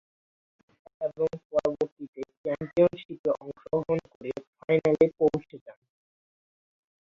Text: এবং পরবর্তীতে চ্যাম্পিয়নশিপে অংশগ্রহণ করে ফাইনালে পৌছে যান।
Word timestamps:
এবং 1.01 1.29
পরবর্তীতে 1.51 2.21
চ্যাম্পিয়নশিপে 2.43 3.29
অংশগ্রহণ 3.37 3.97
করে 4.07 4.31
ফাইনালে 4.59 5.05
পৌছে 5.19 5.55
যান। 5.65 5.79